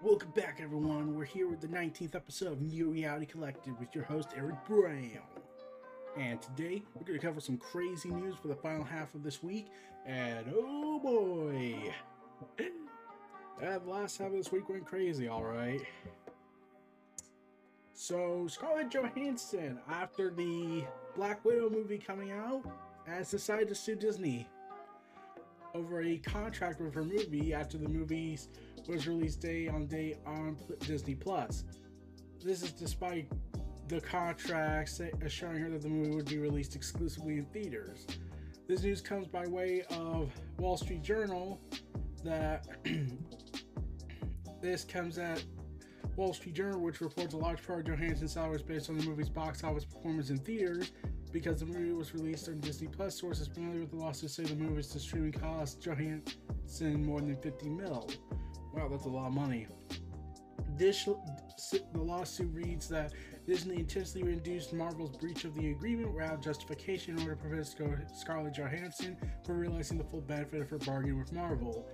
[0.00, 1.16] Welcome back, everyone.
[1.16, 5.18] We're here with the 19th episode of Neo Reality Collective with your host, Eric Brown.
[6.16, 9.42] And today, we're going to cover some crazy news for the final half of this
[9.42, 9.66] week.
[10.06, 11.92] And oh boy,
[13.60, 15.82] that last half of this week went crazy, alright.
[17.92, 20.84] So, Scarlett Johansson, after the
[21.16, 22.62] Black Widow movie coming out,
[23.04, 24.46] has decided to sue Disney
[25.74, 28.48] over a contract with her movie after the movie's
[28.88, 31.64] was released day on day on Disney Plus.
[32.42, 33.30] This is despite
[33.88, 38.06] the contract assuring her that the movie would be released exclusively in theaters.
[38.66, 41.60] This news comes by way of Wall Street Journal
[42.22, 42.66] that
[44.60, 45.42] this comes at
[46.16, 49.04] Wall Street Journal, which reports a large part of Johansson's salary is based on the
[49.04, 50.92] movie's box office performance in theaters
[51.28, 53.18] because the movie was released on Disney Plus.
[53.18, 57.68] Sources familiar with the lawsuit say the movie's to streaming cost Johansson more than 50
[57.68, 58.10] mil.
[58.74, 59.66] Wow, that's a lot of money.
[60.76, 63.12] This, the lawsuit reads that
[63.46, 67.66] Disney intentionally reduced Marvel's breach of the agreement without justification in order to prevent
[68.14, 71.86] Scarlett Johansson from realizing the full benefit of her bargain with Marvel.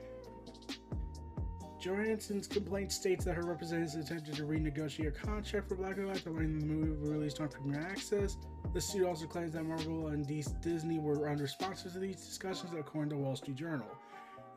[1.84, 6.30] Johansson's complaint states that her representatives attempted to renegotiate a contract for Black Widow after
[6.30, 8.38] learning the movie released on Premier Access.
[8.74, 10.26] The suit also claims that Marvel and
[10.60, 13.86] Disney were under sponsors to these discussions, according to Wall Street Journal.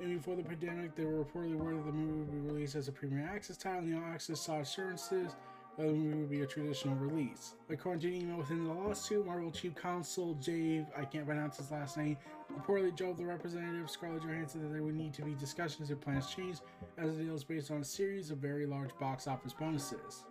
[0.02, 2.88] And before the pandemic, they were reportedly aware that the movie would be released as
[2.88, 5.36] a Premier Access title, and the Access saw assurances
[5.78, 7.54] that the movie would be a traditional release.
[7.70, 11.70] According to an email within the lawsuit, Marvel chief counsel Jave, I can't pronounce his
[11.70, 12.18] last name,
[12.52, 16.34] reportedly drove the representative Scarlett Johansson that there would need to be discussions if plans
[16.34, 16.62] changed,
[16.98, 20.26] as the deal is based on a series of very large box office bonuses.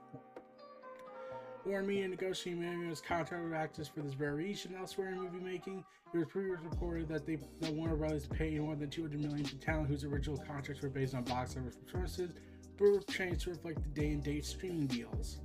[1.67, 5.85] Warner Media negotiating Manuel's contract with actors for this variation elsewhere in movie making.
[6.15, 9.57] It was previously reported that they that Warner Brothers paid more than 200 million to
[9.57, 12.31] talent whose original contracts were based on box office performances,
[12.79, 15.39] but were changed to reflect the day-and-date streaming deals.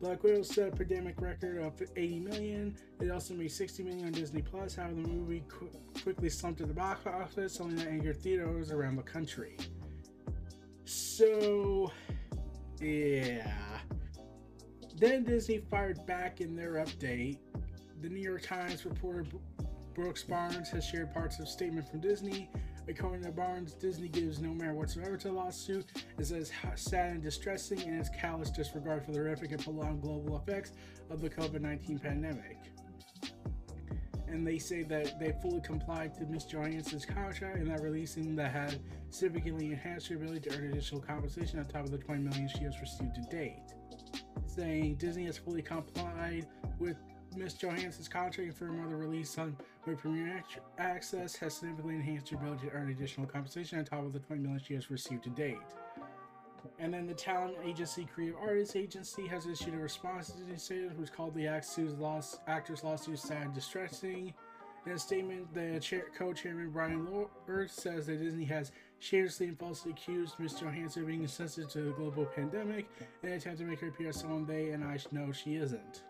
[0.00, 2.76] Black Widow set a pandemic record of 80 million.
[3.00, 4.74] It also made 60 million on Disney Plus.
[4.74, 5.70] However, the movie qu-
[6.02, 9.56] quickly slumped at the box office, something that angered theaters around the country.
[10.84, 11.92] So,
[12.80, 13.73] yeah.
[15.04, 17.36] Then Disney fired back in their update.
[18.00, 19.26] The New York Times reporter
[19.94, 22.48] Brooks Barnes has shared parts of a statement from Disney.
[22.88, 25.84] According to Barnes, Disney gives no merit whatsoever to the lawsuit.
[26.18, 30.38] It says sad and distressing and its callous disregard for the horrific and prolonged global
[30.38, 30.72] effects
[31.10, 32.56] of the COVID 19 pandemic.
[34.26, 36.46] And they say that they fully complied to Ms.
[36.46, 41.58] Johansson's contract and that releasing that had significantly enhanced her ability to earn additional compensation
[41.58, 43.74] on top of the 20 million she has received to date.
[44.46, 46.46] Saying Disney has fully complied
[46.78, 46.96] with
[47.36, 49.56] Miss Johansson's contract and for another release on
[49.86, 50.42] with Premier
[50.78, 54.42] Access has significantly enhanced her ability to earn additional compensation on top of the 20
[54.42, 55.58] million she has received to date.
[56.78, 61.12] And then the talent agency Creative Artists Agency has issued a response to statement, which
[61.12, 64.32] called the actor's, loss, actor's lawsuit sad and distressing.
[64.86, 69.92] In a statement, the chair, co-chairman Brian Lord says that Disney has shamelessly and falsely
[69.92, 70.60] accused Ms.
[70.60, 72.86] Johansson of being insensitive to the global pandemic
[73.22, 76.02] in an attempt to make her appear as someone they and I know she isn't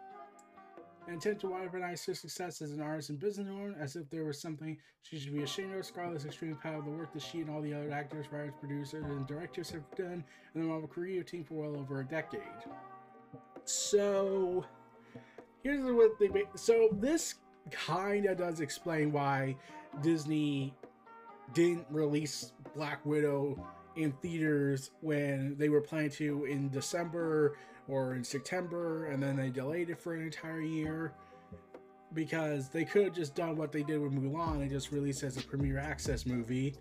[1.07, 4.41] and attempt to weaponize her success as an artist and businesswoman as if there was
[4.41, 5.85] something she should be ashamed of.
[5.85, 9.05] Scarlett's extreme power of the work that she and all the other actors, writers, producers,
[9.05, 10.25] and directors have done
[10.55, 12.41] in the Marvel creative team for well over a decade.
[13.65, 14.65] So,
[15.63, 16.31] here's what they.
[16.55, 17.37] So, this
[17.71, 19.57] kind of does explain why
[20.03, 20.75] Disney
[21.53, 23.63] didn't release Black Widow
[23.97, 27.57] in theaters when they were planning to in December
[27.87, 31.13] or in September, and then they delayed it for an entire year
[32.15, 35.37] because they could have just done what they did with Mulan and just released as
[35.37, 36.75] a premiere access movie.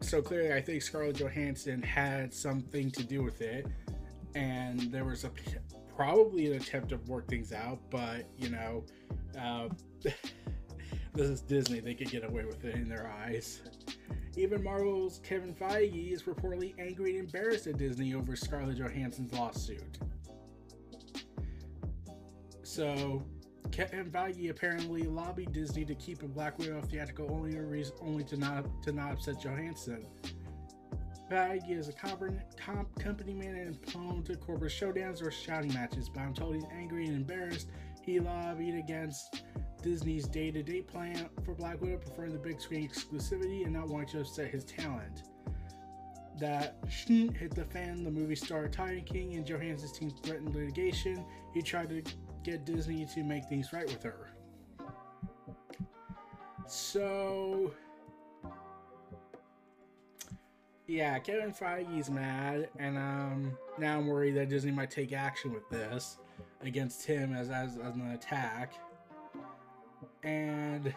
[0.00, 3.66] So clearly, I think Scarlett Johansson had something to do with it,
[4.34, 5.30] and there was a
[5.96, 8.84] probably an attempt to work things out, but you know,
[9.38, 9.68] uh,
[11.14, 13.62] this is Disney; they could get away with it in their eyes.
[14.36, 19.98] Even Marvel's Kevin Feige is reportedly angry and embarrassed at Disney over Scarlett Johansson's lawsuit.
[22.62, 23.24] So,
[23.72, 28.36] Kevin Feige apparently lobbied Disney to keep a Black Widow theatrical only reason, only to
[28.36, 30.06] not to not upset Johansson.
[31.30, 32.22] Feige is a comp,
[32.56, 36.64] comp company man and prone to corporate showdowns or shouting matches, but I'm told he's
[36.72, 37.68] angry and embarrassed.
[38.08, 39.42] He lobbied against
[39.82, 44.20] Disney's day-to-day plan for Black Widow, preferring the big screen exclusivity and not wanting to
[44.20, 45.24] upset his talent.
[46.40, 48.04] That hit the fan.
[48.04, 51.22] The movie star Tiger King and Johansson's team threatened litigation.
[51.52, 52.02] He tried to
[52.44, 54.30] get Disney to make things right with her.
[56.66, 57.74] So,
[60.86, 65.68] yeah, Kevin Feige's mad, and um, now I'm worried that Disney might take action with
[65.68, 66.16] this
[66.62, 68.74] against him as, as, as an attack.
[70.22, 70.94] And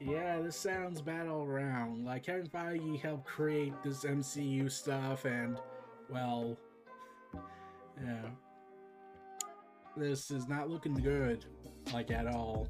[0.00, 2.04] yeah, this sounds bad all around.
[2.04, 5.58] Like Kevin Feige helped create this MCU stuff, and
[6.10, 6.56] well,
[8.02, 8.28] yeah,
[9.96, 11.46] this is not looking good,
[11.92, 12.68] like at all.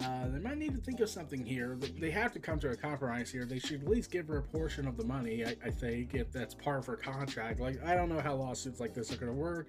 [0.00, 1.76] Uh, they might need to think of something here.
[1.98, 3.44] They have to come to a compromise here.
[3.44, 6.30] They should at least give her a portion of the money, I, I think, if
[6.30, 7.58] that's part of her contract.
[7.58, 9.68] Like, I don't know how lawsuits like this are going to work,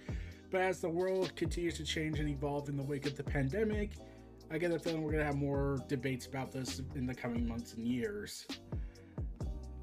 [0.51, 3.93] but as the world continues to change and evolve in the wake of the pandemic,
[4.51, 7.47] I get the feeling we're going to have more debates about this in the coming
[7.47, 8.45] months and years.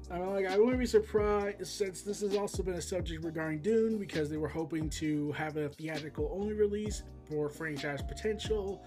[0.09, 3.59] I mean, like, I wouldn't be surprised since this has also been a subject regarding
[3.59, 8.81] Dune because they were hoping to have a theatrical only release for franchise potential,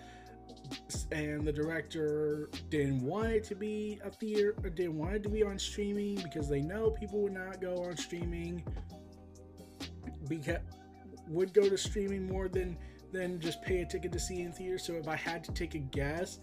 [1.12, 5.42] and the director didn't want it to be a theater, didn't want it to be
[5.42, 8.62] on streaming because they know people would not go on streaming
[10.28, 10.58] because
[11.28, 12.76] would go to streaming more than
[13.12, 14.78] than just pay a ticket to see in theater.
[14.78, 16.38] So if I had to take a guess,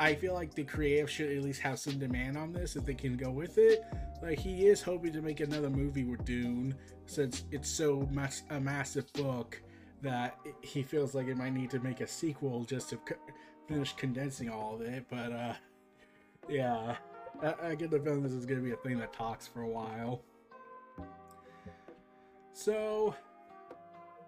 [0.00, 2.94] I feel like the creative should at least have some demand on this if they
[2.94, 3.82] can go with it.
[4.22, 6.74] Like he is hoping to make another movie with Dune
[7.06, 9.60] since it's so much a massive book
[10.02, 12.98] that he feels like it might need to make a sequel just to
[13.68, 15.04] finish condensing all of it.
[15.10, 15.54] But uh,
[16.48, 16.96] yeah,
[17.42, 19.62] I, I get the feeling this is going to be a thing that talks for
[19.62, 20.22] a while.
[22.52, 23.14] So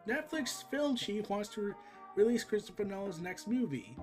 [0.06, 1.72] Netflix film chief wants to re-
[2.16, 3.96] release Christopher Nolan's next movie.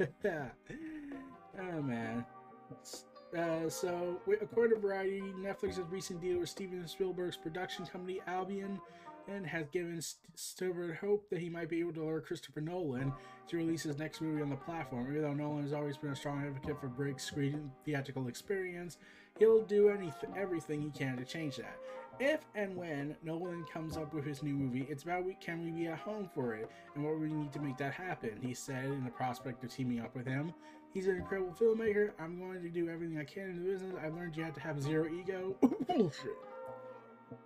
[0.24, 2.24] oh man.
[3.36, 8.78] Uh, so, according to Variety, Netflix's recent deal with Steven Spielberg's production company Amblin
[9.28, 10.00] and has given
[10.34, 13.12] Spielberg hope that he might be able to lure Christopher Nolan
[13.48, 15.08] to release his next movie on the platform.
[15.10, 18.98] Even though Nolan has always been a strong advocate for big screen theatrical experience,
[19.38, 21.78] he'll do anything, everything he can to change that.
[22.20, 25.70] If and when Nolan comes up with his new movie, it's about we can we
[25.70, 28.38] be at home for it and what we need to make that happen.
[28.40, 30.52] He said in the prospect of teaming up with him.
[30.92, 32.10] He's an incredible filmmaker.
[32.20, 33.94] I'm going to do everything I can in the business.
[34.04, 35.56] I've learned you have to have zero ego.
[35.88, 36.36] Bullshit.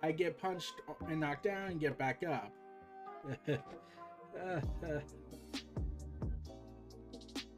[0.03, 0.73] I get punched
[1.07, 2.51] and knocked down and get back up.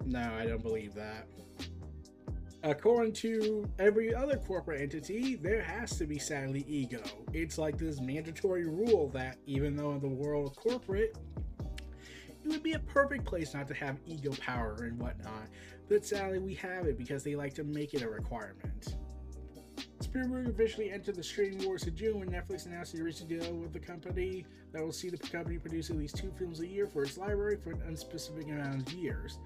[0.05, 1.27] no, I don't believe that.
[2.63, 7.01] According to every other corporate entity, there has to be sadly ego.
[7.31, 11.17] It's like this mandatory rule that even though in the world of corporate,
[12.43, 15.47] it would be a perfect place not to have ego power and whatnot.
[15.87, 18.97] But sadly, we have it because they like to make it a requirement.
[20.09, 23.71] Spielberg officially entered the streaming wars in June when Netflix announced a recent deal with
[23.71, 27.03] the company that will see the company produce at least two films a year for
[27.03, 29.37] its library for an unspecific amount of years.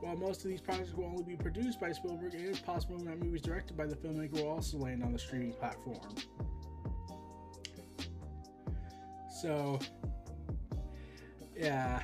[0.00, 3.24] While most of these projects will only be produced by Spielberg, it is possible that
[3.24, 6.14] movies directed by the filmmaker will also land on the streaming platform.
[9.40, 9.78] So,
[11.56, 12.02] yeah.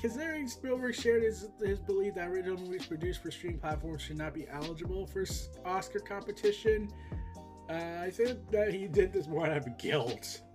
[0.00, 4.32] Considering Spielberg shared his, his belief that original movies produced for streaming platforms should not
[4.32, 5.24] be eligible for
[5.64, 6.90] Oscar competition,
[7.68, 10.40] uh, I think that he did this more out of guilt.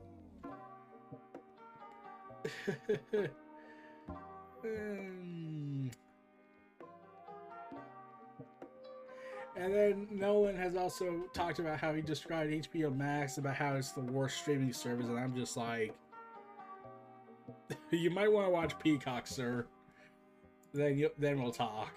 [4.63, 5.89] Um,
[9.55, 13.91] and then Nolan has also talked about how he described HBO Max about how it's
[13.91, 15.93] the worst streaming service, and I'm just like,
[17.91, 19.65] you might want to watch Peacock, sir.
[20.73, 21.89] Then you, then we'll talk.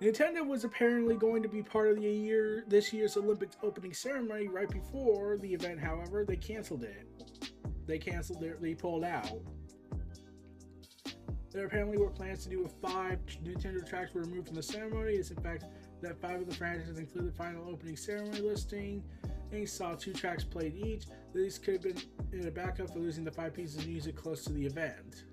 [0.00, 4.46] Nintendo was apparently going to be part of the year this year's Olympics opening ceremony
[4.46, 7.06] right before the event, however, they canceled it.
[7.86, 9.30] They canceled it, they pulled out.
[11.50, 15.14] There apparently were plans to do with five Nintendo tracks were removed from the ceremony.
[15.14, 15.64] It's in fact
[16.02, 19.02] that five of the franchises include the final opening ceremony listing.
[19.52, 21.04] And saw two tracks played each.
[21.34, 24.44] These could have been in a backup for losing the five pieces of music close
[24.44, 25.24] to the event.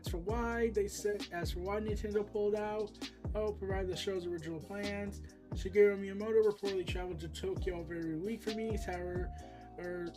[0.00, 2.90] As for why they said, as for why Nintendo pulled out,
[3.34, 5.22] oh, provide the show's original plans.
[5.54, 8.84] Shigeru Miyamoto reportedly traveled to Tokyo every week for meetings.
[8.84, 9.30] However,
[9.78, 10.08] or,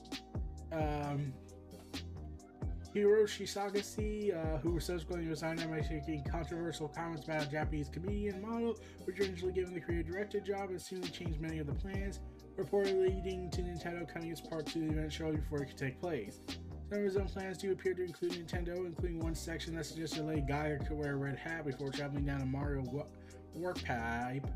[0.72, 1.34] um,
[2.96, 8.78] Hiroshi Sasaki, uh, who subsequently resigned after making controversial comments about a Japanese comedian model,
[9.06, 12.20] was eventually given the creative director job and soon changed many of the plans,
[12.58, 16.00] reportedly leading to Nintendo cutting its part to the event show before it could take
[16.02, 16.40] place.
[16.90, 20.26] Some of his own plans do appear to include Nintendo, including one section that suggested
[20.26, 22.84] Lady Gaga could wear a red hat before traveling down a Mario
[23.54, 24.48] warp pipe,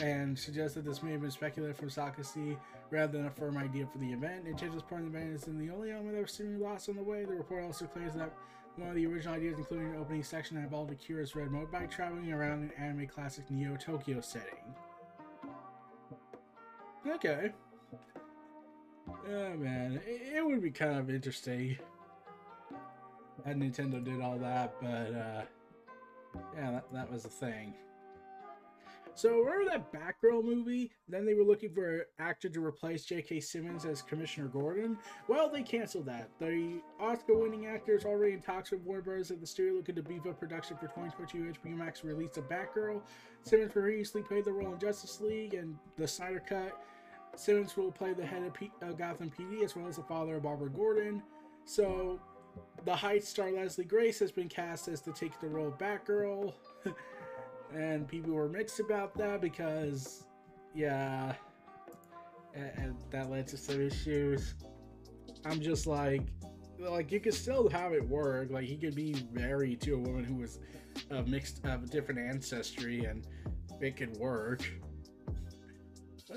[0.00, 2.56] and suggests that this may have been speculated from Sasaki
[2.90, 4.44] rather than a firm idea for the event.
[4.46, 7.02] Nintendo's part of the event isn't the only element that was seemingly lost on the
[7.02, 7.24] way.
[7.24, 8.32] The report also claims that
[8.76, 12.32] one of the original ideas, including an opening section that involved Akira's red motorbike traveling
[12.32, 14.74] around an anime classic Neo Tokyo setting.
[17.14, 17.52] Okay.
[19.28, 21.76] Oh man, it, would be kind of interesting
[23.46, 25.42] had Nintendo did all that, but uh,
[26.56, 27.74] yeah, that, that was the thing.
[29.14, 30.90] So remember that Batgirl movie?
[31.08, 33.40] Then they were looking for an actor to replace J.K.
[33.40, 34.98] Simmons as Commissioner Gordon.
[35.26, 36.28] Well, they canceled that.
[36.38, 39.30] The Oscar-winning actor is already in talks with Warner Bros.
[39.30, 43.00] at the studio looking to beef up production for 2022 HBO Max release of Batgirl.
[43.42, 46.78] Simmons previously played the role in Justice League and the Snyder Cut.
[47.36, 50.36] Simmons will play the head of P- uh, Gotham PD as well as the father
[50.36, 51.22] of Barbara Gordon.
[51.64, 52.20] So,
[52.84, 56.54] the Heights star Leslie Grace has been cast as to take the role of Batgirl.
[57.74, 60.24] and people were mixed about that because,
[60.74, 61.34] yeah,
[62.54, 64.54] and, that led to some issues.
[65.44, 66.22] I'm just like,
[66.78, 68.50] like you could still have it work.
[68.50, 70.58] Like he could be married to a woman who was
[71.10, 73.26] of mixed of a different ancestry, and
[73.80, 74.68] it could work.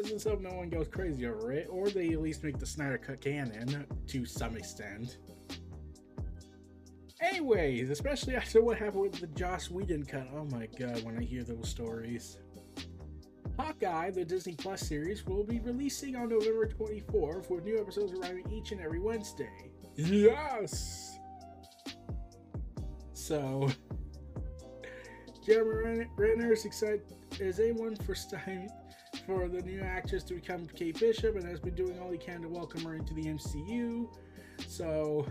[0.03, 2.97] Let's hope no one goes crazy over it, or they at least make the Snyder
[2.97, 5.17] Cut canon to some extent.
[7.21, 10.27] Anyways, especially after what happened with the Joss Whedon cut.
[10.33, 12.37] Oh my god, when I hear those stories.
[13.57, 18.49] Hawkeye, the Disney Plus series, will be releasing on November 24th, with new episodes arriving
[18.49, 19.69] each and every Wednesday.
[19.95, 21.19] Yes!
[23.11, 23.69] So,
[25.45, 27.01] Jeremy Renner is excited
[27.41, 28.69] as anyone for time
[29.29, 32.41] for the new actress to become Kate Bishop and has been doing all he can
[32.41, 34.07] to welcome her into the MCU.
[34.67, 35.27] So,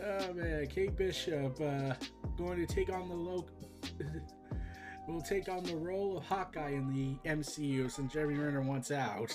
[0.00, 1.94] oh man, Kate Bishop uh,
[2.38, 3.50] going to take on the local.
[5.08, 9.34] will take on the role of Hawkeye in the MCU since Jeremy Renner wants out.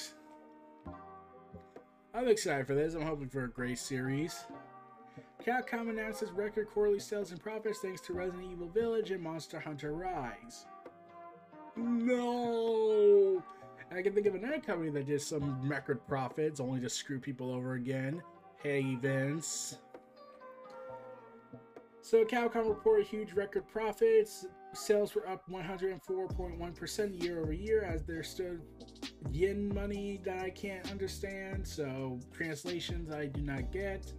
[2.13, 2.93] I'm excited for this.
[2.93, 4.45] I'm hoping for a great series.
[5.45, 9.93] Capcom announces record quarterly sales and profits thanks to Resident Evil Village and Monster Hunter
[9.93, 10.65] Rise.
[11.75, 13.43] No!
[13.93, 17.51] I can think of another company that did some record profits only to screw people
[17.51, 18.21] over again.
[18.63, 19.77] Hey, Vince.
[22.01, 24.45] So Capcom reported huge record profits.
[24.73, 28.61] Sales were up 104.1% year over year as there stood
[29.29, 34.13] yen money that I can't understand, so translations I do not get.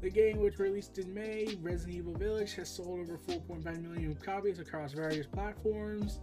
[0.00, 4.58] The game, which released in May, Resident Evil Village, has sold over 4.5 million copies
[4.58, 6.20] across various platforms.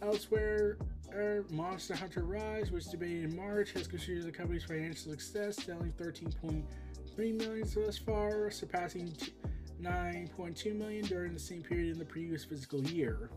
[0.00, 0.76] Elsewhere,
[1.12, 5.56] er, Monster Hunter Rise, which debuted in March, has contributed to the company's financial success,
[5.64, 9.12] selling 13.3 million thus far, surpassing
[9.82, 13.30] 9.2 million during the same period in the previous fiscal year.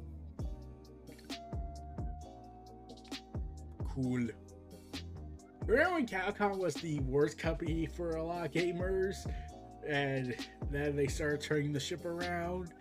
[3.90, 4.28] Cool.
[5.66, 9.30] Remember when Capcom was the worst company for a lot of gamers,
[9.88, 10.36] and
[10.70, 12.74] then they started turning the ship around?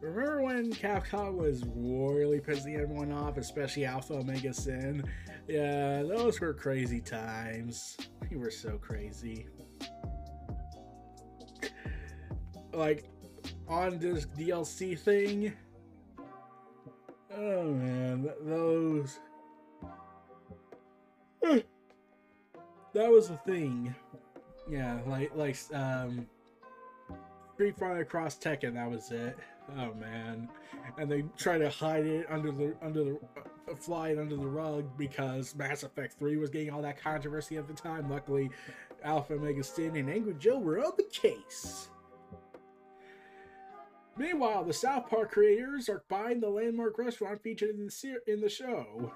[0.00, 5.04] Remember when Capcom was royally pissing everyone off, especially Alpha Omega Sin?
[5.46, 7.96] Yeah, those were crazy times.
[8.30, 9.46] We were so crazy.
[12.72, 13.04] Like,
[13.68, 15.52] on this DLC thing.
[17.36, 19.18] Oh man, those.
[21.42, 21.64] that
[22.94, 23.94] was the thing.
[24.68, 26.26] Yeah, like like um
[27.54, 29.36] Street Fighter Cross Tekken, that was it.
[29.78, 30.48] Oh man,
[30.98, 34.46] and they try to hide it under the under the uh, fly it under the
[34.46, 38.10] rug because Mass Effect Three was getting all that controversy at the time.
[38.10, 38.50] Luckily,
[39.04, 41.88] Alpha Omega Sin and Angry Joe were on the case.
[44.16, 48.48] Meanwhile, the South Park creators are buying the landmark restaurant featured in the in the
[48.50, 49.12] show.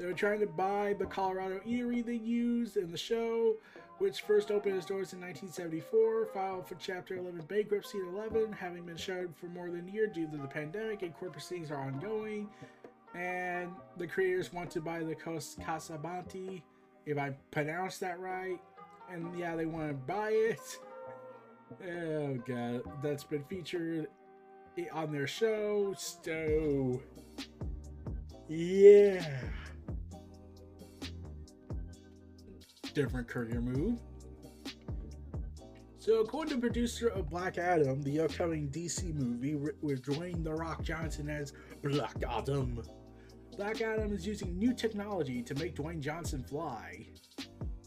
[0.00, 3.56] They're trying to buy the Colorado Eatery they used in the show,
[3.98, 8.86] which first opened its doors in 1974, filed for Chapter 11 bankruptcy in 11, having
[8.86, 11.76] been shuttered for more than a year due to the pandemic, and court proceedings are
[11.76, 12.48] ongoing.
[13.14, 16.62] And the creators want to buy the Casa Monte,
[17.04, 18.58] if I pronounced that right.
[19.12, 20.78] And yeah, they want to buy it.
[21.86, 24.06] Oh god, that's been featured
[24.92, 25.94] on their show.
[25.96, 27.02] So,
[28.48, 29.26] yeah.
[32.94, 34.00] Different career move.
[35.98, 40.82] So, according to producer of Black Adam, the upcoming DC movie with Dwayne The Rock
[40.82, 42.82] Johnson as Black Adam,
[43.56, 47.06] Black Adam is using new technology to make Dwayne Johnson fly.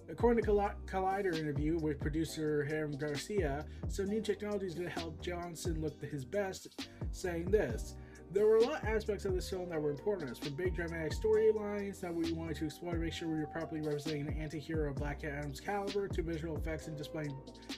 [0.07, 0.51] According to
[0.85, 5.99] Collider interview with producer Hiram Garcia, some new technology is going to help Johnson look
[6.05, 7.95] his best, saying this.
[8.33, 10.55] There were a lot of aspects of this film that were important to us, from
[10.55, 14.27] big dramatic storylines that we wanted to explore to make sure we were properly representing
[14.27, 17.31] an anti-hero of Black Adam's caliber, to visual effects and displaying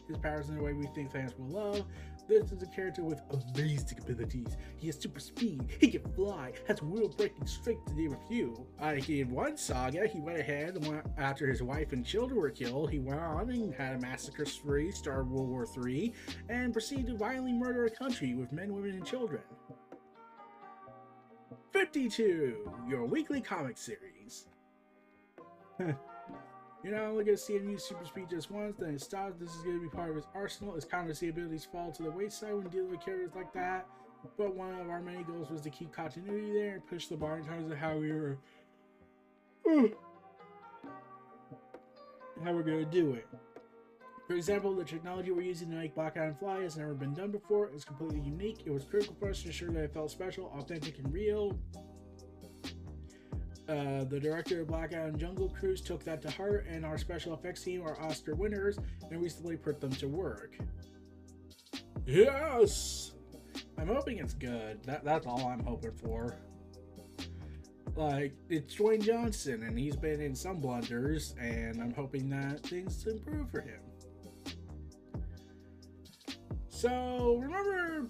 [0.07, 1.83] his powers in a way we think fans will love.
[2.29, 3.19] This is a character with
[3.53, 4.55] amazing abilities.
[4.77, 8.65] He has super speed, he can fly, has world-breaking strength to name a few.
[8.81, 12.49] Uh, in one saga, he went ahead and went after his wife and children were
[12.49, 12.91] killed.
[12.91, 16.13] He went on and had a massacre spree, started World War III,
[16.47, 19.41] and proceeded to violently murder a country with men, women, and children.
[21.75, 24.45] 52, your weekly comic series.
[25.77, 29.33] You're not only going to see him use super speed just once, then it stops.
[29.37, 30.75] This is going to be part of his arsenal.
[30.75, 33.87] His counter-see abilities fall to the wayside when dealing with characters like that.
[34.37, 37.39] But one of our many goals was to keep continuity there and push the bar
[37.39, 38.37] in terms of how we were...
[42.41, 43.27] how we're going to do it.
[44.27, 47.29] For example, the technology we're using to make Black Adam fly has never been done
[47.29, 47.69] before.
[47.73, 48.63] It's completely unique.
[48.65, 51.59] It was critical for us to ensure that it felt special, authentic, and real.
[53.69, 57.33] Uh, the director of Black Adam Jungle Cruise took that to heart, and our special
[57.35, 58.79] effects team are Oscar winners
[59.11, 60.55] and recently put them to work.
[62.05, 63.13] Yes!
[63.77, 64.83] I'm hoping it's good.
[64.85, 66.37] That, that's all I'm hoping for.
[67.95, 73.05] Like, it's Dwayne Johnson, and he's been in some blunders, and I'm hoping that things
[73.05, 73.79] improve for him.
[76.85, 78.05] So remember,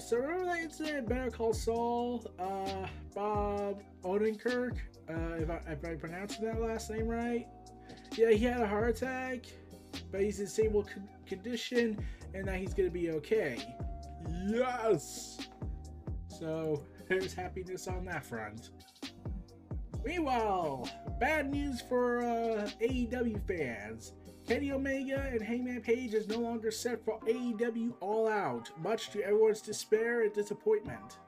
[0.00, 5.94] so remember that incident Better Call Saul, uh, Bob Odenkirk, uh, if I if I
[5.94, 7.46] pronounced that last name right.
[8.16, 9.46] Yeah, he had a heart attack,
[10.10, 13.76] but he's in stable con- condition, and that he's gonna be okay.
[14.48, 15.38] Yes.
[16.26, 18.70] So there's happiness on that front.
[20.04, 24.14] Meanwhile, bad news for uh, AEW fans.
[24.48, 29.22] Kenny Omega and Hangman Page is no longer set for AEW All Out, much to
[29.22, 31.18] everyone's despair and disappointment.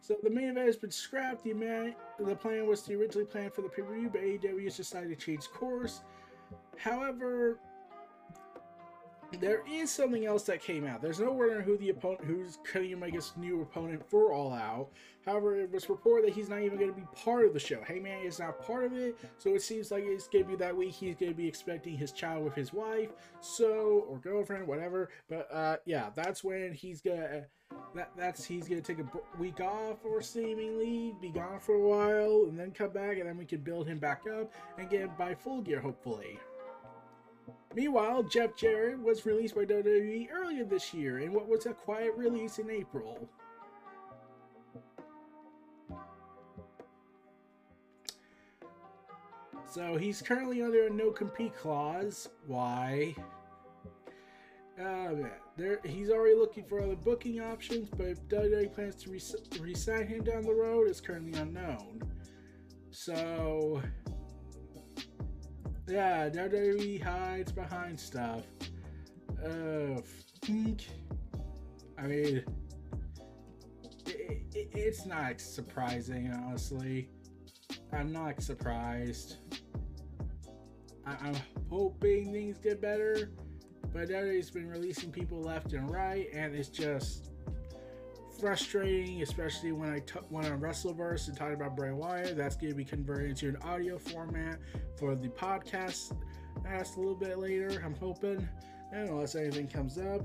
[0.00, 1.44] So the main event has been scrapped.
[1.44, 5.10] The, man, the plan was to originally plan for the pay-per-view, but AEW has decided
[5.10, 6.00] to change course.
[6.76, 7.60] However,
[9.32, 11.02] there is something else that came out.
[11.02, 14.88] There's no word on who the opponent, who's Kenny Omega's new opponent for All Out.
[15.26, 17.82] However, it was reported that he's not even going to be part of the show.
[17.82, 20.74] Hangman is not part of it, so it seems like it's going to be that
[20.74, 20.92] week.
[20.92, 23.10] He's going to be expecting his child with his wife,
[23.40, 25.10] so or girlfriend, whatever.
[25.28, 27.44] But uh, yeah, that's when he's gonna.
[27.94, 29.06] That, that's he's gonna take a
[29.38, 33.36] week off or seemingly be gone for a while and then come back and then
[33.36, 36.38] we can build him back up and get him by full gear hopefully.
[37.74, 42.12] Meanwhile, Jeff Jarrett was released by WWE earlier this year in what was a quiet
[42.16, 43.28] release in April.
[49.70, 52.28] So he's currently under a no compete clause.
[52.46, 53.14] Why?
[54.80, 55.14] Uh,
[55.56, 60.06] there, he's already looking for other booking options, but if WWE plans to re- sign
[60.06, 62.00] him down the road, is currently unknown.
[62.90, 63.82] So
[65.88, 68.42] yeah, WWE hides behind stuff.
[69.42, 70.00] Uh,
[70.46, 72.44] I mean,
[74.06, 77.08] it, it, it's not surprising, honestly.
[77.92, 79.36] I'm not surprised.
[81.06, 81.36] I, I'm
[81.70, 83.30] hoping things get better,
[83.92, 87.27] but WWE's been releasing people left and right, and it's just
[88.38, 92.36] frustrating, especially when I t- went on Wrestleverse and talked about Bray Wyatt.
[92.36, 94.58] That's going to be converted into an audio format
[94.96, 96.16] for the podcast.
[96.62, 97.82] That's a little bit later.
[97.84, 98.48] I'm hoping,
[98.92, 100.22] and unless anything comes up.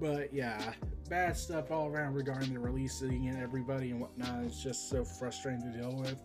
[0.00, 0.72] But yeah,
[1.08, 4.44] bad stuff all around regarding the releasing and everybody and whatnot.
[4.44, 6.20] It's just so frustrating to deal with.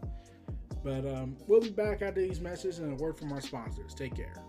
[0.84, 3.94] But um, we'll be back after these messages and a word from our sponsors.
[3.94, 4.44] Take care.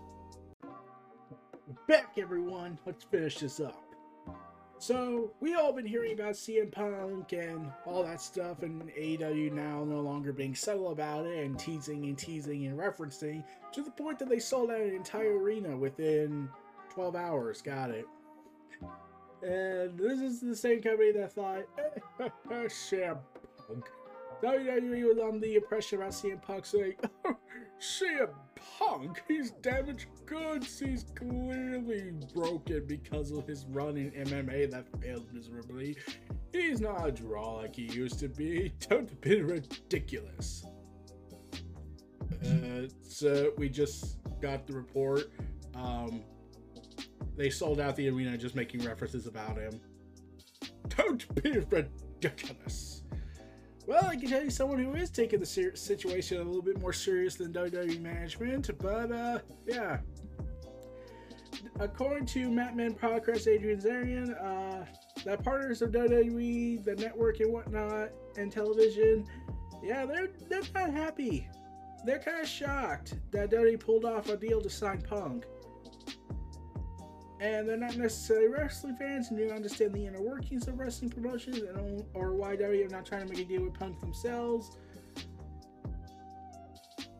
[1.87, 2.79] Back, everyone.
[2.85, 3.90] Let's finish this up.
[4.81, 9.83] So we all been hearing about CM Punk and all that stuff, and AEW now
[9.83, 14.17] no longer being subtle about it and teasing and teasing and referencing to the point
[14.17, 16.49] that they sold out an entire arena within
[16.89, 17.61] 12 hours.
[17.61, 18.07] Got it.
[19.43, 21.65] And this is the same company that thought,
[22.49, 23.19] CM
[23.67, 23.85] Punk.
[24.41, 26.95] WWE was on the impression about CM Punk saying,
[27.79, 28.29] CM
[28.77, 30.79] Punk, he's damaged goods.
[30.79, 35.97] He's clearly broken because of his run in MMA that failed miserably.
[36.51, 38.73] He's not a draw like he used to be.
[38.89, 40.65] Don't be ridiculous.
[42.43, 45.31] Uh, so we just got the report.
[45.75, 46.23] Um,
[47.37, 49.79] they sold out the arena just making references about him.
[50.89, 53.03] Don't be ridiculous.
[53.91, 56.79] Well, I can tell you someone who is taking the ser- situation a little bit
[56.79, 59.97] more serious than WWE management, but uh, yeah.
[61.77, 64.85] According to Mat Men Podcast Adrian Zarian, uh,
[65.25, 69.27] that partners of WWE, the network and whatnot, and television,
[69.83, 71.49] yeah, they're they're not happy.
[72.05, 75.43] They're kind of shocked that WWE pulled off a deal to sign Punk
[77.41, 81.09] and they're not necessarily wrestling fans and do not understand the inner workings of wrestling
[81.09, 84.77] promotions and or why WWE are not trying to make a deal with Punk themselves.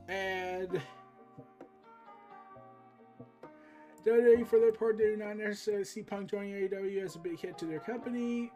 [0.07, 0.79] And
[4.05, 7.57] WWE, for their part, do not necessarily see Punk joining AEW as a big hit
[7.57, 8.51] to their company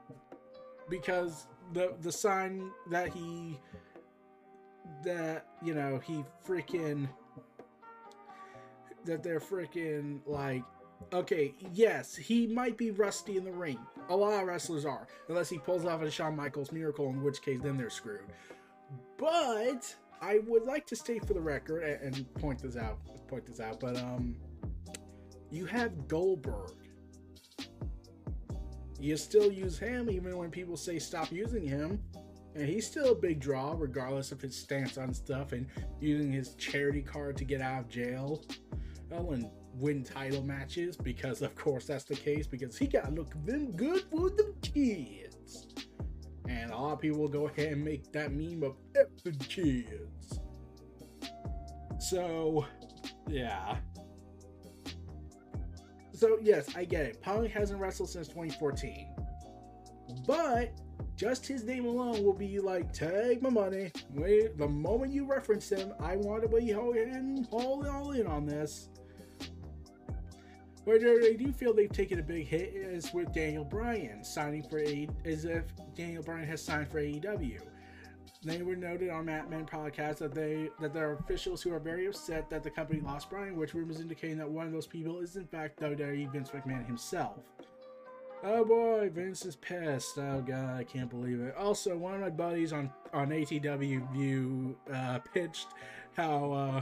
[0.88, 3.60] because the the sign that he
[5.04, 7.10] that you know he freaking
[9.06, 10.64] that they're freaking like
[11.14, 13.80] Okay, yes, he might be rusty in the ring.
[14.10, 17.42] A lot of wrestlers are, unless he pulls off a Shawn Michaels miracle, in which
[17.42, 18.22] case then they're screwed.
[19.18, 23.60] But I would like to state for the record and point this out, point this
[23.60, 23.80] out.
[23.80, 24.36] But um,
[25.52, 26.74] you have Goldberg.
[29.00, 32.02] You still use him even when people say stop using him,
[32.56, 35.68] and he's still a big draw regardless of his stance on stuff and
[36.00, 38.42] using his charity card to get out of jail.
[39.12, 43.34] Oh, and win title matches because, of course, that's the case because he got look
[43.46, 45.68] them good for the kids.
[46.48, 48.76] And a lot of people will go ahead and make that meme of
[49.24, 50.40] the kids.
[52.00, 52.66] So,
[53.28, 53.78] yeah.
[56.14, 57.22] So, yes, I get it.
[57.22, 59.14] Punk hasn't wrestled since 2014.
[60.28, 60.72] But
[61.16, 63.92] just his name alone will be like, take my money.
[64.14, 68.90] Wait, the moment you reference him, I want to be holding all in on this.
[70.86, 74.80] Where they do feel they've taken a big hit is with Daniel Bryan signing for
[74.80, 75.64] A, as if
[75.96, 77.60] Daniel Bryan has signed for AEW.
[78.44, 81.80] They were noted on Mat Men podcast that they that there are officials who are
[81.80, 85.20] very upset that the company lost Bryan, which rumors indicating that one of those people
[85.20, 87.40] is in fact WWE Vince McMahon himself.
[88.44, 90.20] Oh boy, Vince is pissed.
[90.20, 91.56] Oh god, I can't believe it.
[91.56, 95.70] Also, one of my buddies on on ATW View uh, pitched
[96.16, 96.82] how uh,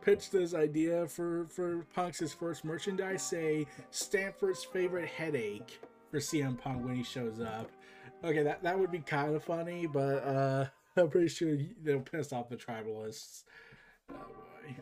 [0.00, 3.22] pitched this idea for for Punk's first merchandise.
[3.22, 7.70] Say Stanford's favorite headache for CM Punk when he shows up.
[8.24, 12.32] Okay, that that would be kind of funny, but uh, I'm pretty sure they'll piss
[12.32, 13.44] off the tribalists.
[14.10, 14.76] Oh boy.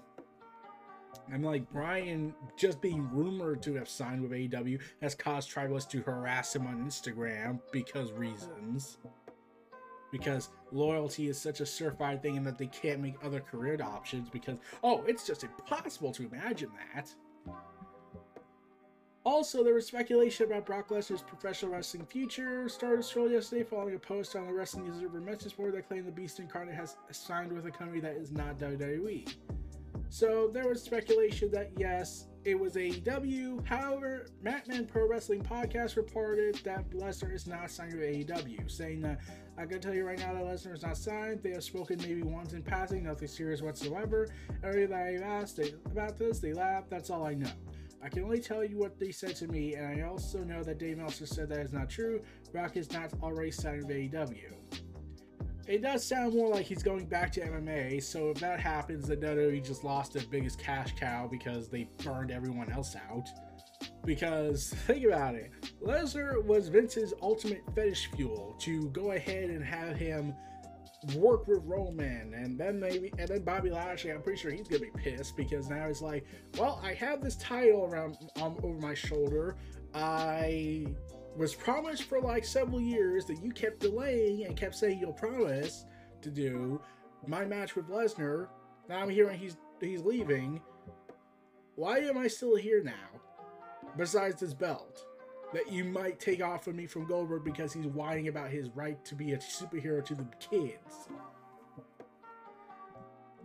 [1.33, 6.03] I'm like Brian just being rumored to have signed with AEW has caused tribalists to
[6.03, 8.99] harass him on Instagram because reasons
[10.11, 14.29] because loyalty is such a surefire thing and that they can't make other career options
[14.29, 17.14] because oh it's just impossible to imagine that
[19.23, 22.68] also, there was speculation about Brock Lesnar's professional wrestling future.
[22.70, 26.12] Started scroll yesterday following a post on the Wrestling Observer message board that claimed the
[26.12, 29.31] Beast Incarnate has signed with a company that is not WWE.
[30.11, 33.64] So there was speculation that yes, it was AEW.
[33.64, 39.03] However, Mat Men Pro Wrestling Podcast reported that Lesnar is not signed with AEW, saying
[39.03, 39.20] that
[39.57, 41.44] I can tell you right now that Lesnar is not signed.
[41.44, 44.29] They have spoken maybe once in passing, nothing serious whatsoever.
[44.64, 46.85] Every that I've asked they, about this, they laugh.
[46.90, 47.53] That's all I know.
[48.03, 50.79] I can only tell you what they said to me, and I also know that
[50.79, 52.20] Dave Meltzer said that is not true.
[52.51, 54.55] Brock is not already signed with AEW.
[55.70, 59.20] It does sound more like he's going back to MMA, so if that happens, then
[59.20, 63.28] WWE just lost their biggest cash cow because they burned everyone else out.
[64.04, 69.96] Because think about it, Lesnar was Vince's ultimate fetish fuel to go ahead and have
[69.96, 70.35] him
[71.14, 74.11] work with Roman, and then maybe, and then Bobby Lashley.
[74.11, 76.26] I'm pretty sure he's gonna be pissed because now he's like,
[76.59, 79.54] well, I have this title around um, over my shoulder.
[79.94, 80.87] I
[81.40, 85.87] was promised for like several years that you kept delaying and kept saying you'll promise
[86.20, 86.79] to do
[87.26, 88.48] my match with Lesnar.
[88.90, 90.61] Now I'm hearing he's he's leaving.
[91.76, 93.09] Why am I still here now?
[93.96, 95.07] Besides this belt.
[95.53, 99.03] that you might take off of me from Goldberg because he's whining about his right
[99.05, 101.09] to be a superhero to the kids.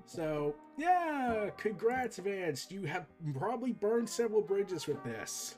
[0.05, 2.67] So, yeah, congrats, Vance.
[2.69, 5.55] You have probably burned several bridges with this.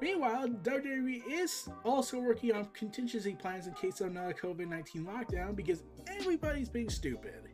[0.00, 5.56] Meanwhile, WWE is also working on contingency plans in case of another COVID 19 lockdown
[5.56, 7.48] because everybody's being stupid.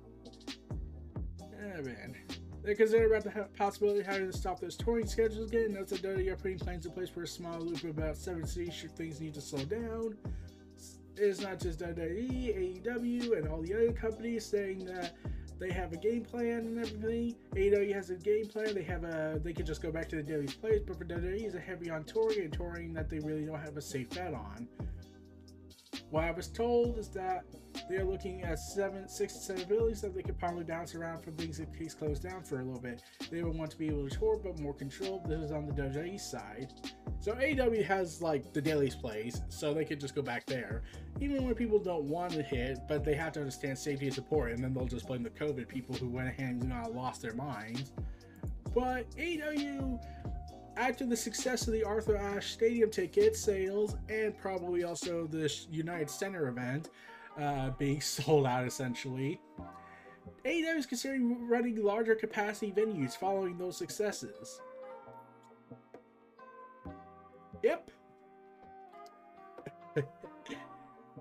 [1.41, 2.17] Oh man.
[2.65, 5.75] They're concerned about the possibility of having to stop those touring schedules again.
[5.75, 8.47] Notes that WWE are putting plans in place for a small loop of about seven
[8.47, 10.17] cities should things need to slow down.
[11.17, 15.13] It's not just WWE, AEW, and all the other companies saying that
[15.63, 17.37] they have a game plan and everything.
[17.55, 18.75] AEW has a game plan.
[18.75, 21.47] They have a they can just go back to the daily plays, but for WWE
[21.47, 24.35] is a heavy on touring and touring that they really don't have a safe bet
[24.35, 24.67] on.
[26.13, 27.47] What I was told is that
[27.89, 31.31] they're looking at seven, six to seven abilities that they could probably bounce around for
[31.31, 33.01] things if case closed down for a little bit.
[33.31, 35.25] They would want to be able to tour, but more controlled.
[35.27, 36.71] This is on the WWE side.
[37.21, 40.83] So AEW has like the daily plays, so they could just go back there.
[41.19, 44.53] Even when people don't want to hit, but they have to understand safety and support,
[44.53, 47.91] and then they'll just blame the COVID people who went ahead and lost their minds.
[48.75, 49.99] But AEW
[50.77, 56.11] after the success of the Arthur Ashe Stadium ticket sales and probably also the United
[56.11, 56.91] Center event
[57.39, 59.41] uh, being sold out essentially,
[60.45, 64.61] AEW is considering running larger capacity venues following those successes.
[67.63, 67.91] Yep.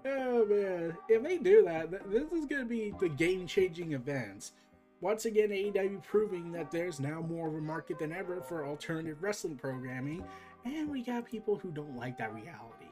[0.06, 4.54] oh man, if they do that, this is going to be the game-changing events.
[5.02, 9.24] Once again, AEW proving that there's now more of a market than ever for alternative
[9.24, 10.24] wrestling programming,
[10.64, 12.86] and we got people who don't like that reality.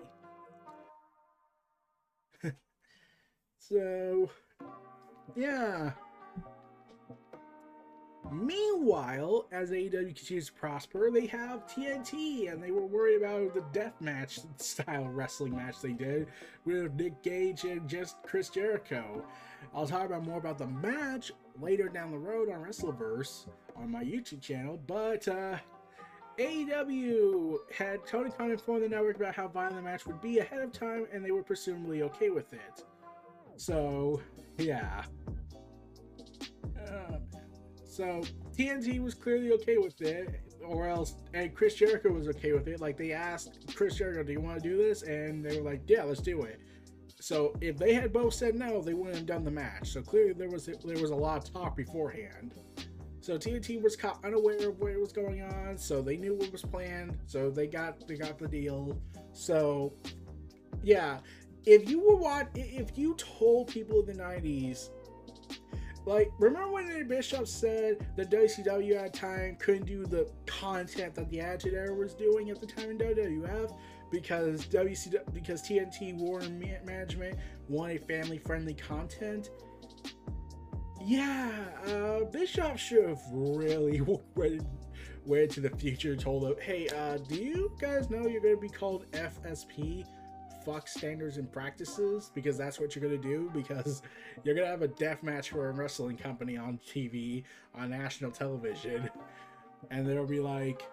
[3.60, 4.28] so,
[5.36, 5.92] yeah.
[8.32, 13.64] Meanwhile, as AEW continues to prosper, they have TNT, and they were worried about the
[13.72, 16.28] death match style wrestling match they did
[16.66, 19.24] with Nick Gage and just Chris Jericho.
[19.76, 24.04] I'll talk about more about the match later down the road on Wrestleverse on my
[24.04, 25.58] YouTube channel, but uh,
[26.38, 30.62] AEW had Tony Khan inform the network about how violent the match would be ahead
[30.62, 32.86] of time, and they were presumably okay with it.
[33.58, 34.22] So,
[34.58, 35.04] yeah.
[36.88, 37.20] Um,
[37.84, 38.22] so
[38.58, 42.80] TNT was clearly okay with it, or else, and Chris Jericho was okay with it.
[42.80, 45.82] Like they asked Chris Jericho, "Do you want to do this?" And they were like,
[45.88, 46.60] "Yeah, let's do it."
[47.22, 49.90] So if they had both said no, they wouldn't have done the match.
[49.90, 52.54] So clearly there was there was a lot of talk beforehand.
[53.22, 56.62] So TNT was caught unaware of what was going on, so they knew what was
[56.62, 57.18] planned.
[57.26, 58.98] So they got they got the deal.
[59.34, 59.94] So
[60.82, 61.20] yeah,
[61.66, 64.90] if you were what if you told people in the '90s,
[66.06, 71.30] like remember when Bischoff said the WCW at the time couldn't do the content that
[71.30, 73.78] the Attitude Era was doing at the time in WWF?
[74.12, 76.50] Because WCW because TNT Warner
[76.86, 79.50] Management wanted family-friendly content.
[81.02, 81.52] Yeah,
[81.88, 84.02] uh, Bischoff should have really
[84.36, 84.64] went,
[85.26, 88.62] went to the future told them, "Hey, uh, do you guys know you're going to
[88.62, 90.06] be called FSP?"
[90.66, 94.02] Fuck standards and practices because that's what you're gonna do because
[94.44, 97.44] you're gonna have a death match for a wrestling company on TV
[97.74, 99.10] on national television,
[99.90, 100.84] and they'll be like,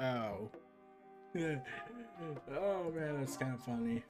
[0.00, 0.50] "Oh,
[1.36, 4.02] oh man, that's kind of funny.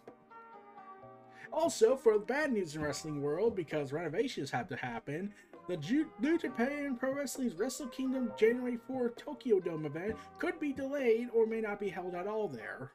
[1.52, 5.32] Also, for the bad news in wrestling world, because renovations have to happen,
[5.68, 11.28] the New Japan Pro Wrestling's Wrestle Kingdom January 4 Tokyo Dome event could be delayed
[11.32, 12.90] or may not be held at all there.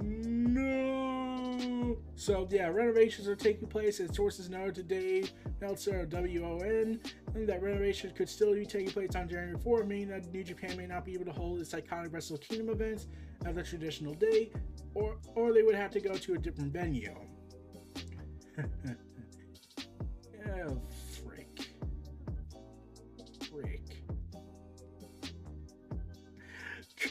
[0.00, 0.29] No.
[2.20, 5.24] So yeah, renovations are taking place, as sources know today,
[5.60, 7.00] Meltzer of WON,
[7.34, 10.86] that renovations could still be taking place on January 4, meaning that New Japan may
[10.86, 13.06] not be able to hold its iconic Wrestle Kingdom events
[13.46, 14.54] at the traditional date,
[14.94, 17.14] or or they would have to go to a different venue.
[20.46, 20.82] oh,
[21.24, 21.72] freak.
[23.50, 24.04] Freak.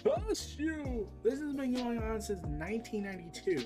[0.03, 1.07] Costume!
[1.23, 3.65] This has been going on since 1992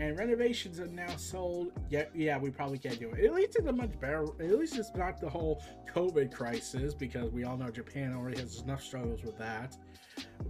[0.00, 1.72] and renovations are now sold.
[1.90, 3.24] Yeah, yeah, we probably can't do it.
[3.24, 4.24] At least it's a much better.
[4.40, 8.60] At least it's not the whole COVID crisis because we all know Japan already has
[8.60, 9.76] enough struggles with that.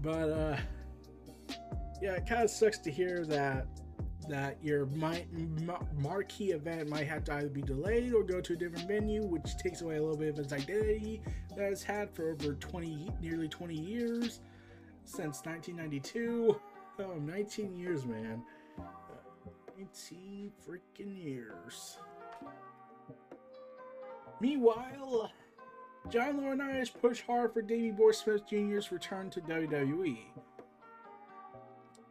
[0.02, 0.56] But uh,
[2.02, 3.66] yeah, it kind of sucks to hear that
[4.28, 5.24] that your my,
[5.96, 9.56] marquee event might have to either be delayed or go to a different venue, which
[9.56, 11.22] takes away a little bit of its identity
[11.56, 14.40] that it's had for over 20, nearly 20 years
[15.04, 16.60] since 1992.
[17.00, 18.42] Oh, 19 years, man.
[19.78, 21.98] 19 freaking years.
[24.40, 25.30] Meanwhile,
[26.10, 30.18] John Laurinaitis pushed hard for Davey Boy Smith Jr.'s return to WWE.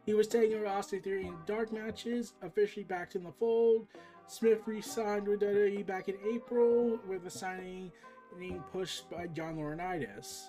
[0.06, 3.86] He was taking over Austin Theory in dark matches, officially back in the fold.
[4.26, 7.92] Smith re-signed with WWE back in April with a signing
[8.38, 10.48] being pushed by John Laurinaitis.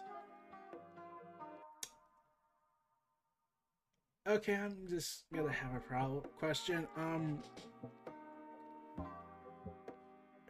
[4.29, 6.87] Okay, I'm just gonna have a problem question.
[6.95, 7.39] Um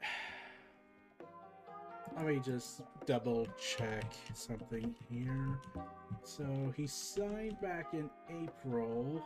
[2.18, 5.58] let me just double check something here.
[6.24, 9.26] So he signed back in April.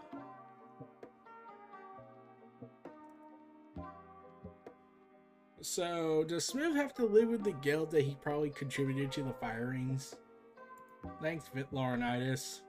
[5.62, 9.34] So does Smith have to live with the guilt that he probably contributed to the
[9.34, 10.13] firings?
[11.24, 12.62] Thanks, Vit Laurinaitis.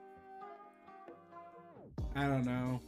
[2.15, 2.81] I don't know.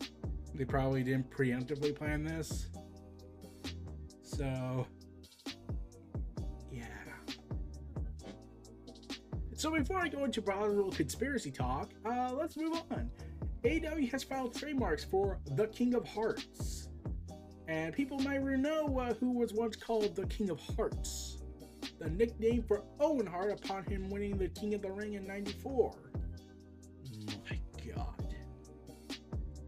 [0.56, 2.68] They probably didn't preemptively plan this.
[4.24, 4.88] So
[6.72, 6.86] yeah.
[9.54, 13.12] So before I go into broader conspiracy talk, uh, let's move on.
[13.64, 16.88] AEW has filed trademarks for the King of Hearts.
[17.68, 21.40] And people might know uh, who was once called the King of Hearts.
[22.00, 26.07] The nickname for Owen Hart upon him winning the King of the Ring in 94.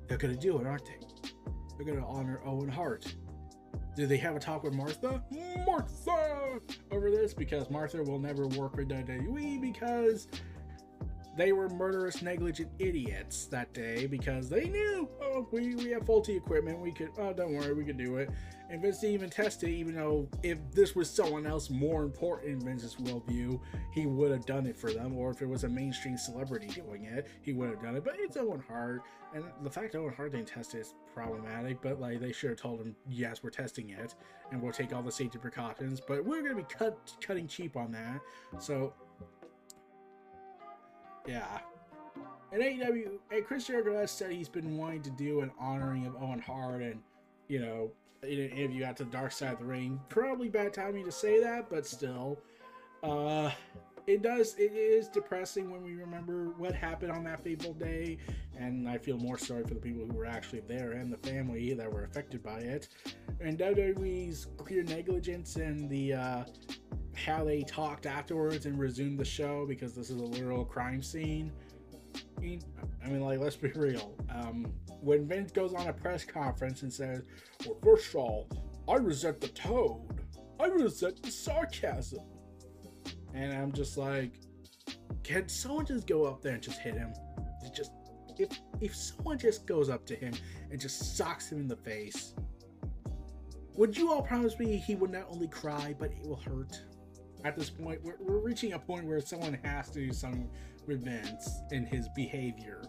[0.10, 1.00] They're gonna do it, aren't they?
[1.78, 3.16] They're gonna honor Owen Hart
[4.00, 5.22] do they have a talk with Martha?
[5.66, 6.62] Martha!
[6.90, 10.30] Over this because Martha will never work for WWE because
[11.40, 16.36] they were murderous, negligent idiots that day because they knew, oh, we, we have faulty
[16.36, 16.80] equipment.
[16.80, 18.30] We could, oh, don't worry, we could do it.
[18.70, 22.52] And Vince didn't even test it, even though if this was someone else more important
[22.52, 23.60] in Vince's worldview,
[23.92, 25.18] he would have done it for them.
[25.18, 28.04] Or if it was a mainstream celebrity doing it, he would have done it.
[28.04, 29.02] But it's Owen Hart.
[29.34, 31.82] And the fact Owen Hart didn't test it is problematic.
[31.82, 34.14] But like they should have told him, yes, we're testing it
[34.52, 36.00] and we'll take all the safety precautions.
[36.00, 38.20] But we're going to be cut, cutting cheap on that.
[38.60, 38.94] So,
[41.30, 41.60] yeah.
[42.52, 46.16] And AEW, and Chris Jericho has said he's been wanting to do an honoring of
[46.16, 47.00] Owen Hart and,
[47.48, 47.92] you know,
[48.24, 50.00] in an interview to the dark side of the ring.
[50.10, 52.40] Probably bad timing to say that, but still.
[53.04, 53.52] Uh,
[54.10, 58.18] it does, it is depressing when we remember what happened on that fateful day,
[58.58, 61.74] and I feel more sorry for the people who were actually there and the family
[61.76, 62.88] that were affected by it.
[63.40, 66.44] And WWE's clear negligence and the, uh,
[67.14, 71.52] how they talked afterwards and resumed the show because this is a literal crime scene.
[72.40, 74.16] I mean, like, let's be real.
[74.34, 77.22] Um, when Vince goes on a press conference and says,
[77.64, 78.50] Well, first of all,
[78.88, 80.02] I resent the toad.
[80.60, 82.24] I resent the sarcasm.
[83.34, 84.40] And I'm just like,
[85.24, 87.14] can someone just go up there and just hit him?
[87.76, 87.92] Just
[88.38, 90.34] if if someone just goes up to him
[90.72, 92.34] and just socks him in the face,
[93.76, 96.82] would you all promise me he would not only cry but it will hurt?
[97.46, 100.50] At this point, we're, we're reaching a point where someone has to do some
[100.86, 101.40] revenge
[101.72, 102.82] in his behavior.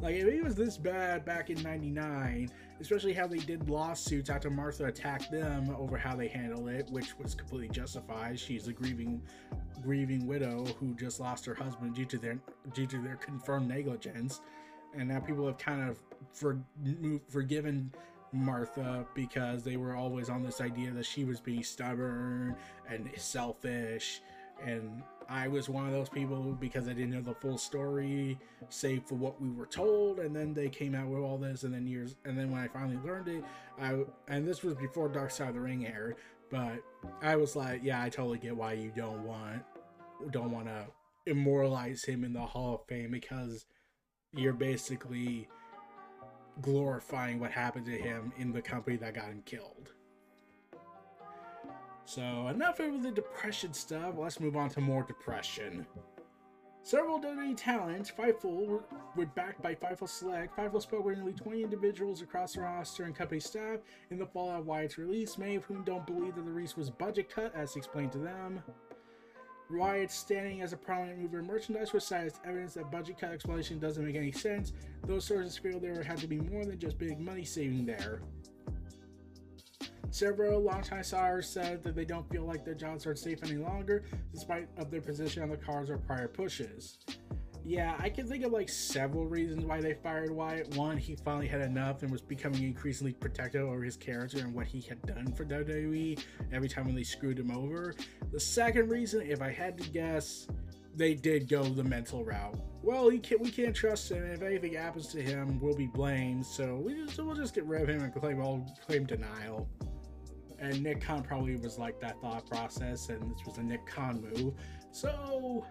[0.00, 4.48] Like if he was this bad back in '99, especially how they did lawsuits after
[4.48, 8.38] Martha attacked them over how they handled it, which was completely justified.
[8.38, 9.20] She's a grieving,
[9.82, 12.38] grieving widow who just lost her husband due to their
[12.74, 14.40] due to their confirmed negligence,
[14.96, 15.98] and now people have kind of
[16.32, 16.60] for,
[17.28, 17.92] forgiven
[18.32, 22.54] Martha because they were always on this idea that she was being stubborn
[22.88, 24.20] and selfish
[24.64, 28.38] and I was one of those people because I didn't know the full story,
[28.70, 31.74] save for what we were told, and then they came out with all this, and
[31.74, 33.44] then years, and then when I finally learned it,
[33.78, 36.16] I and this was before Dark Side of the Ring aired,
[36.50, 36.82] but
[37.20, 39.62] I was like, yeah, I totally get why you don't want,
[40.30, 40.86] don't want to
[41.26, 43.66] immortalize him in the Hall of Fame because
[44.32, 45.46] you're basically
[46.62, 49.92] glorifying what happened to him in the company that got him killed.
[52.08, 54.14] So enough of the depression stuff.
[54.16, 55.86] Let's move on to more depression.
[56.82, 58.82] Several WWE talents, Fightful, were,
[59.14, 60.56] were backed by Fightful Select.
[60.56, 64.60] Fightful spoke with nearly 20 individuals across the roster and company staff in the fallout
[64.60, 67.76] of Wyatt's release, many of whom don't believe that the release was budget cut, as
[67.76, 68.62] explained to them.
[69.70, 73.32] Wyatt's standing as a prominent mover in merchandise was cited as evidence that budget cut
[73.32, 74.72] explanation doesn't make any sense.
[75.06, 78.22] Those sources feel there had to be more than just big money saving there.
[80.10, 84.04] Several longtime stars said that they don't feel like their jobs are safe any longer,
[84.32, 86.98] despite of their position on the cards or prior pushes.
[87.64, 90.74] Yeah, I can think of like several reasons why they fired Wyatt.
[90.74, 94.66] One, he finally had enough and was becoming increasingly protective over his character and what
[94.66, 96.18] he had done for WWE
[96.50, 97.94] every time when they screwed him over.
[98.32, 100.46] The second reason, if I had to guess,
[100.96, 102.58] they did go the mental route.
[102.82, 104.24] Well, can't, we can't trust him.
[104.24, 106.46] If anything happens to him, we'll be blamed.
[106.46, 109.68] So we just, we'll just get rid of him and claim all claim denial
[110.60, 114.20] and Nick Khan probably was like that thought process, and this was a Nick Khan
[114.20, 114.54] move.
[114.90, 115.64] So,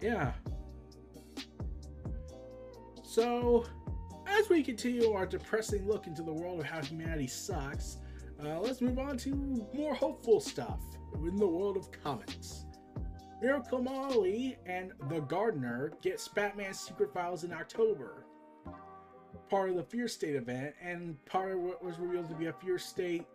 [0.00, 0.32] yeah.
[3.02, 3.64] So,
[4.26, 7.98] as we continue our depressing look into the world of how humanity sucks,
[8.44, 10.80] uh, let's move on to more hopeful stuff
[11.14, 12.66] in the world of comics.
[13.40, 18.24] Miracle Molly and The Gardener gets Batman's Secret Files in October.
[19.48, 22.52] Part of the Fear State event, and part of what was revealed to be a
[22.52, 23.26] Fear State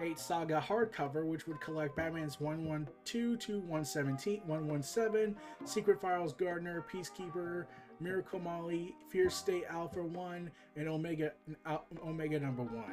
[0.00, 7.66] 8 Saga hardcover, which would collect Batman's 112 to 117, 117, Secret Files Gardener, Peacekeeper,
[8.00, 11.32] Miracle Molly, Fear State Alpha 1, and Omega,
[11.66, 12.84] uh, Omega number 1.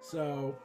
[0.00, 0.56] So,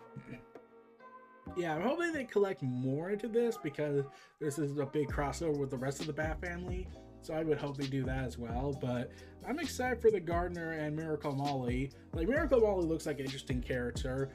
[1.57, 4.05] yeah, I'm hoping they collect more into this because
[4.39, 6.87] this is a big crossover with the rest of the Bat family.
[7.21, 8.77] So I would hope they do that as well.
[8.79, 9.11] But
[9.47, 11.91] I'm excited for the Gardener and Miracle Molly.
[12.13, 14.29] Like Miracle Molly looks like an interesting character.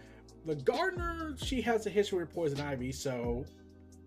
[0.46, 3.44] The Gardener, she has a history with Poison Ivy, so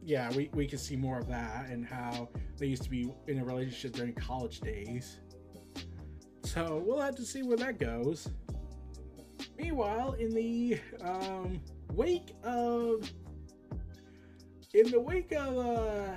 [0.06, 2.28] yeah, we, we can see more of that and how
[2.58, 5.20] they used to be in a relationship during college days.
[6.44, 8.30] So we'll have to see where that goes.
[9.58, 11.62] Meanwhile, in the um,
[11.94, 13.10] wake of
[14.74, 16.16] in the wake of uh,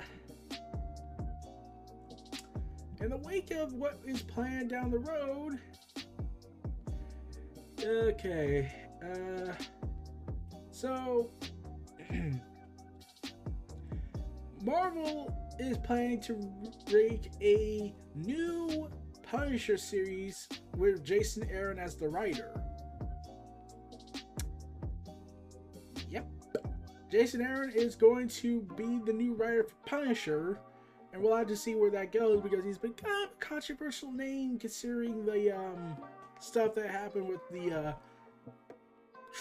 [2.99, 5.59] in the wake of what is planned down the road.
[7.83, 8.71] Okay,
[9.03, 9.53] uh,
[10.77, 11.31] so
[14.63, 16.37] Marvel is planning to
[16.91, 18.87] make a new
[19.23, 22.61] Punisher series with Jason Aaron as the writer.
[26.11, 26.27] Yep.
[27.11, 30.59] Jason Aaron is going to be the new writer for Punisher,
[31.11, 34.11] and we'll have to see where that goes because he's been kind of a controversial
[34.11, 35.97] name considering the um,
[36.39, 37.93] stuff that happened with the uh,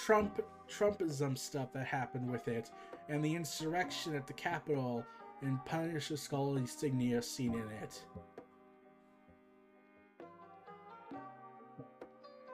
[0.05, 2.71] Trump Trumpism stuff that happened with it,
[3.09, 5.05] and the insurrection at the Capitol
[5.43, 8.03] and Punisher skull insignia seen in it.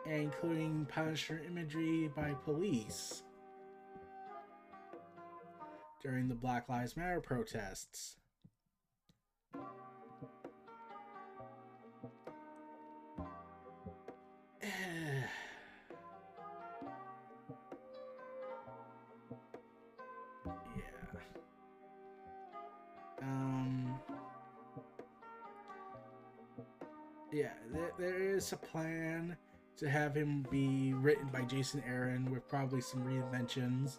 [0.04, 3.22] Including Punisher imagery by police
[6.02, 8.16] during the Black Lives Matter protests.
[27.32, 29.36] Yeah, there, there is a plan
[29.78, 33.98] to have him be written by Jason Aaron with probably some reinventions.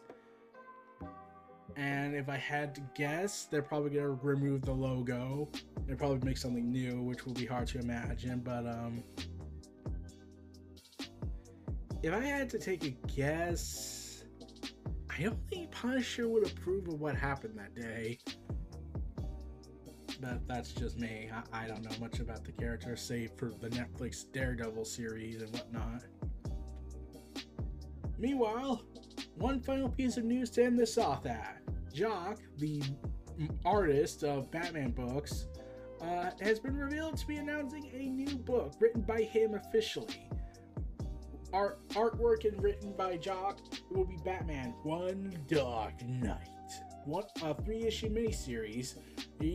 [1.76, 5.50] And if I had to guess, they're probably gonna remove the logo.
[5.88, 8.42] They'll probably make something new, which will be hard to imagine.
[8.42, 9.04] But um,
[12.04, 14.26] if I had to take a guess,
[15.10, 18.20] I don't think Punisher would approve of what happened that day
[20.24, 21.30] that that's just me.
[21.34, 25.52] I, I don't know much about the character, save for the Netflix Daredevil series and
[25.52, 26.04] whatnot.
[28.18, 28.84] Meanwhile,
[29.36, 31.62] one final piece of news to end this off at.
[31.94, 32.82] Jock, the
[33.66, 35.48] artist of Batman books,
[36.02, 40.30] uh, has been revealed to be announcing a new book written by him officially.
[41.52, 43.60] Art artwork and written by Jock
[43.92, 46.53] will be Batman One Dark Night
[47.06, 48.96] one a three issue miniseries.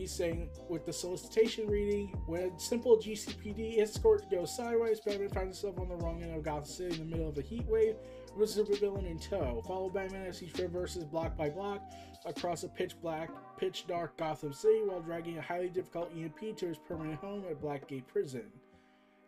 [0.05, 5.89] Saying with the solicitation reading, when simple GCPD escort goes sideways, Batman finds himself on
[5.89, 7.95] the wrong end of Gotham City in the middle of a heat wave
[8.37, 9.63] with a villain in tow.
[9.67, 11.81] Follow Batman as he traverses block by block
[12.25, 16.67] across a pitch black, pitch dark Gotham City while dragging a highly difficult EMP to
[16.67, 18.45] his permanent home at Blackgate Prison.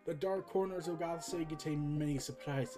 [0.05, 2.77] The dark corners of Gotham City contain many surprises,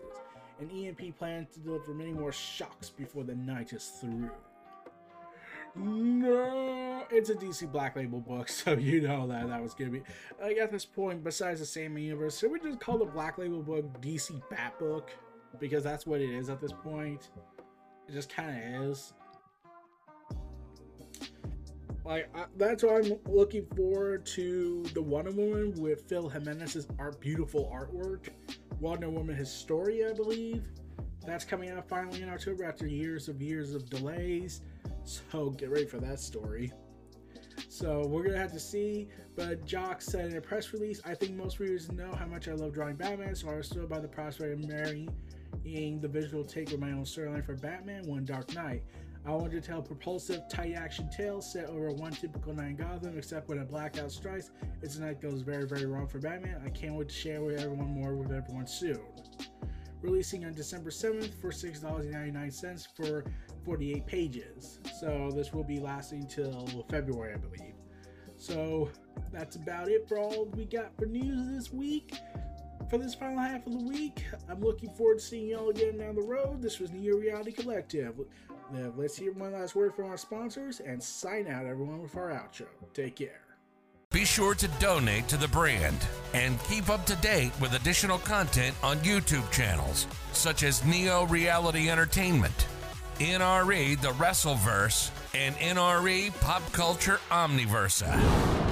[0.60, 4.32] and EMP plans to deliver many more shocks before the night is through.
[5.76, 10.04] No, it's a DC Black Label book, so you know that that was gonna be.
[10.42, 13.62] Like at this point, besides the same universe, should we just call the Black Label
[13.62, 15.12] book DC Bat Book?
[15.60, 17.30] Because that's what it is at this point.
[18.08, 19.14] It just kind of is.
[22.06, 27.20] Like I, that's why I'm looking forward to the Wonder Woman with Phil Jimenez's art,
[27.20, 28.30] beautiful artwork.
[28.80, 30.66] Wonder Woman Historia, I believe.
[31.26, 34.62] That's coming out finally in October after years of years of delays.
[35.06, 36.72] So get ready for that story.
[37.70, 39.10] So we're gonna have to see.
[39.36, 42.54] But Jock said in a press release, I think most readers know how much I
[42.54, 45.10] love drawing Batman, so I was thrilled by the prospect of marrying
[45.64, 48.84] the visual take with my own storyline for Batman One Dark Night.
[49.26, 52.76] I wanted to tell a propulsive, tight action tale set over one typical night in
[52.76, 54.52] Gotham, except when a blackout strikes,
[54.82, 56.62] it's a night goes very, very wrong for Batman.
[56.66, 59.00] I can't wait to share with everyone more with everyone soon.
[60.02, 63.24] Releasing on December 7th for $6.99 for
[63.66, 64.80] 48 pages.
[65.00, 67.74] So this will be lasting till February, I believe.
[68.38, 68.90] So
[69.32, 72.14] that's about it for all we got for news this week.
[72.90, 76.16] For this final half of the week, I'm looking forward to seeing y'all again down
[76.16, 76.62] the road.
[76.62, 78.16] This was Neo Reality Collective.
[78.96, 82.68] Let's hear one last word from our sponsors and sign out everyone with our outro.
[82.94, 83.40] Take care.
[84.12, 85.98] Be sure to donate to the brand
[86.34, 91.90] and keep up to date with additional content on YouTube channels such as Neo Reality
[91.90, 92.68] Entertainment,
[93.20, 98.63] NRE The Wrestleverse, and NRE Pop Culture Omniversa.